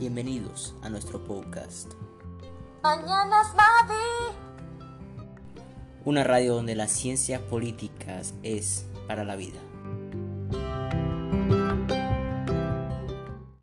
Bienvenidos 0.00 0.74
a 0.82 0.88
nuestro 0.88 1.22
podcast. 1.22 1.92
Mañanas 2.82 3.54
Mavi. 3.54 4.36
Una 6.04 6.24
radio 6.24 6.56
donde 6.56 6.74
las 6.74 6.90
ciencias 6.90 7.40
políticas 7.40 8.34
es 8.42 8.86
para 9.06 9.22
la 9.22 9.36
vida. 9.36 9.60